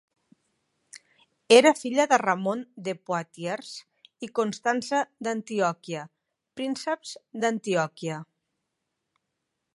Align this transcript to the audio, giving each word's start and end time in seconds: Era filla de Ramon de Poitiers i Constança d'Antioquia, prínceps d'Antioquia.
Era 1.57 1.73
filla 1.79 2.05
de 2.13 2.17
Ramon 2.21 2.63
de 2.87 2.95
Poitiers 3.09 3.69
i 4.29 4.31
Constança 4.41 5.03
d'Antioquia, 5.29 6.03
prínceps 6.61 7.15
d'Antioquia. 7.45 8.19